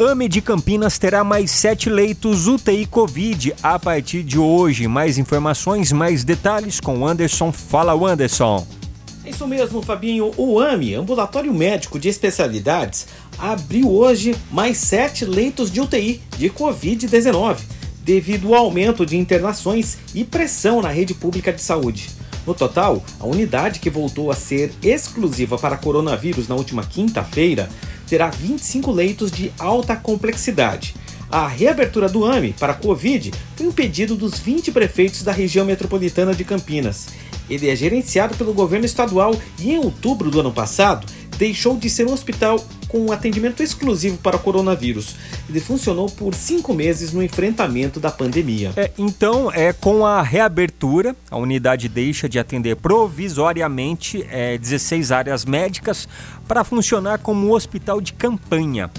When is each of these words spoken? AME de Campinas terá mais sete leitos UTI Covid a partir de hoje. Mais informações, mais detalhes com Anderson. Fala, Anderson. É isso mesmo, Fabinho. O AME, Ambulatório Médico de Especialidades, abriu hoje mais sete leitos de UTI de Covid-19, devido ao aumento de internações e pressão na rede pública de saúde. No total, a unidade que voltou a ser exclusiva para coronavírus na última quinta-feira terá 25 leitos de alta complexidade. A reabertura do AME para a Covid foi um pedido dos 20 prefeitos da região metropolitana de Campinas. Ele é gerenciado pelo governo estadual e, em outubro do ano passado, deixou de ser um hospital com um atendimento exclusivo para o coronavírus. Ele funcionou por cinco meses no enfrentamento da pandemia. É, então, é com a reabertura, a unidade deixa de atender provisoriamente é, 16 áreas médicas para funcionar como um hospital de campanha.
AME 0.00 0.30
de 0.30 0.40
Campinas 0.40 0.96
terá 0.98 1.22
mais 1.22 1.50
sete 1.50 1.90
leitos 1.90 2.46
UTI 2.46 2.86
Covid 2.86 3.52
a 3.62 3.78
partir 3.78 4.22
de 4.22 4.38
hoje. 4.38 4.88
Mais 4.88 5.18
informações, 5.18 5.92
mais 5.92 6.24
detalhes 6.24 6.80
com 6.80 7.06
Anderson. 7.06 7.52
Fala, 7.52 7.92
Anderson. 7.92 8.66
É 9.22 9.28
isso 9.28 9.46
mesmo, 9.46 9.82
Fabinho. 9.82 10.32
O 10.38 10.58
AME, 10.58 10.94
Ambulatório 10.94 11.52
Médico 11.52 11.98
de 11.98 12.08
Especialidades, 12.08 13.08
abriu 13.38 13.90
hoje 13.90 14.34
mais 14.50 14.78
sete 14.78 15.26
leitos 15.26 15.70
de 15.70 15.82
UTI 15.82 16.22
de 16.38 16.48
Covid-19, 16.48 17.58
devido 18.02 18.54
ao 18.54 18.64
aumento 18.64 19.04
de 19.04 19.18
internações 19.18 19.98
e 20.14 20.24
pressão 20.24 20.80
na 20.80 20.88
rede 20.88 21.12
pública 21.12 21.52
de 21.52 21.60
saúde. 21.60 22.08
No 22.46 22.54
total, 22.54 23.04
a 23.20 23.26
unidade 23.26 23.80
que 23.80 23.90
voltou 23.90 24.30
a 24.30 24.34
ser 24.34 24.72
exclusiva 24.82 25.58
para 25.58 25.76
coronavírus 25.76 26.48
na 26.48 26.54
última 26.54 26.82
quinta-feira 26.82 27.68
terá 28.10 28.28
25 28.28 28.90
leitos 28.90 29.30
de 29.30 29.52
alta 29.56 29.94
complexidade. 29.94 30.96
A 31.30 31.46
reabertura 31.46 32.08
do 32.08 32.24
AME 32.24 32.52
para 32.58 32.72
a 32.72 32.76
Covid 32.76 33.30
foi 33.54 33.68
um 33.68 33.72
pedido 33.72 34.16
dos 34.16 34.40
20 34.40 34.72
prefeitos 34.72 35.22
da 35.22 35.30
região 35.30 35.64
metropolitana 35.64 36.34
de 36.34 36.42
Campinas. 36.42 37.06
Ele 37.48 37.70
é 37.70 37.76
gerenciado 37.76 38.34
pelo 38.34 38.52
governo 38.52 38.84
estadual 38.84 39.40
e, 39.60 39.70
em 39.70 39.78
outubro 39.78 40.28
do 40.28 40.40
ano 40.40 40.50
passado, 40.50 41.06
deixou 41.40 41.78
de 41.78 41.88
ser 41.88 42.06
um 42.06 42.12
hospital 42.12 42.62
com 42.86 43.06
um 43.06 43.12
atendimento 43.12 43.62
exclusivo 43.62 44.18
para 44.18 44.36
o 44.36 44.38
coronavírus. 44.38 45.16
Ele 45.48 45.58
funcionou 45.58 46.06
por 46.06 46.34
cinco 46.34 46.74
meses 46.74 47.14
no 47.14 47.22
enfrentamento 47.22 47.98
da 47.98 48.10
pandemia. 48.10 48.72
É, 48.76 48.90
então, 48.98 49.50
é 49.50 49.72
com 49.72 50.04
a 50.04 50.20
reabertura, 50.20 51.16
a 51.30 51.38
unidade 51.38 51.88
deixa 51.88 52.28
de 52.28 52.38
atender 52.38 52.76
provisoriamente 52.76 54.26
é, 54.30 54.58
16 54.58 55.10
áreas 55.12 55.46
médicas 55.46 56.06
para 56.46 56.62
funcionar 56.62 57.18
como 57.20 57.46
um 57.46 57.52
hospital 57.52 58.02
de 58.02 58.12
campanha. 58.12 58.90